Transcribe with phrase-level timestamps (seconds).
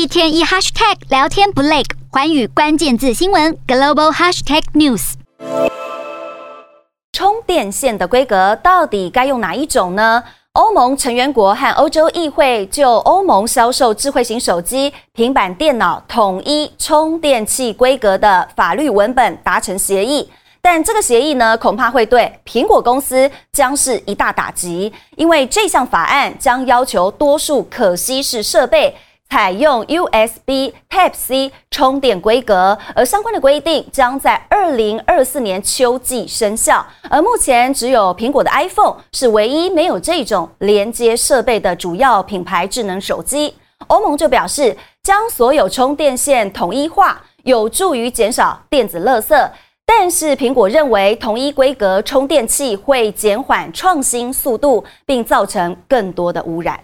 [0.00, 5.12] 一天一 hashtag 聊天不累，寰宇关键字新闻 global hashtag news。
[7.12, 10.24] 充电线的规格到底该用哪一种呢？
[10.52, 20.26] 欧盟成员国和欧洲议会就欧盟销售智慧型手机、平板电脑统一充电器规格的法律文本达成协议，
[20.62, 28.96] 但这个协议呢，恐怕会对苹果公司将是一大打击，因为这项法案将要求多数可携式设备。
[29.30, 36.84] 采用 USB Type-C 充电规格，而相关的规定将在二零二四年秋季生效。
[37.08, 43.54] 而目前只有苹果的 iPhone 是唯一没有这种连接设备的主要品牌智能手机。
[43.86, 49.48] 欧盟就表示，将所有充电线统一化，有助于减少电子垃圾。
[49.86, 56.78] 但是苹果认为，统一规格充电器会减缓创新速度，并造成更多的污染。